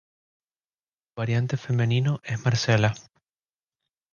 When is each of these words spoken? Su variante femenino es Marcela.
Su 1.05 1.13
variante 1.15 1.57
femenino 1.57 2.21
es 2.23 2.43
Marcela. 2.43 2.95